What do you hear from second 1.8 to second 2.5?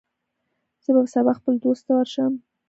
ته ورشم.